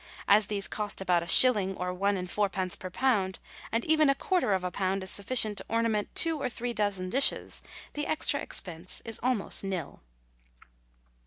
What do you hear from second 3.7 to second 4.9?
and even a quarter of a